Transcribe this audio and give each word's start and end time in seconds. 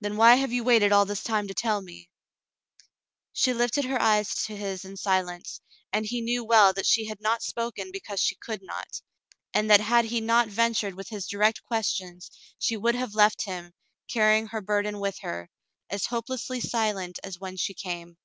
"Then 0.00 0.16
why 0.16 0.34
have 0.34 0.50
you 0.50 0.64
waited 0.64 0.90
all 0.90 1.04
this 1.04 1.22
time 1.22 1.46
to 1.46 1.54
tell 1.54 1.80
me?" 1.80 2.10
She 3.32 3.52
lifted 3.52 3.84
her 3.84 4.02
eyes 4.02 4.34
to 4.46 4.56
his 4.56 4.84
in 4.84 4.96
silence, 4.96 5.60
and 5.92 6.04
he 6.04 6.20
knew 6.20 6.42
well 6.42 6.72
that 6.72 6.86
she 6.86 7.04
had 7.04 7.20
not 7.20 7.40
spoken 7.40 7.92
because 7.92 8.18
she 8.18 8.34
could 8.34 8.62
not, 8.64 9.00
and 9.52 9.70
that 9.70 9.78
had 9.78 10.06
he 10.06 10.20
not 10.20 10.48
ventured 10.48 10.94
with 10.96 11.10
his 11.10 11.28
direct 11.28 11.62
questions, 11.62 12.32
she 12.58 12.76
would 12.76 12.96
have 12.96 13.14
left 13.14 13.44
him, 13.44 13.72
carrying 14.08 14.48
her 14.48 14.60
burden 14.60 14.98
with 14.98 15.20
her, 15.20 15.48
as 15.88 16.06
hopelessly 16.06 16.60
silent 16.60 17.20
as 17.22 17.38
when 17.38 17.56
she 17.56 17.74
came. 17.74 18.16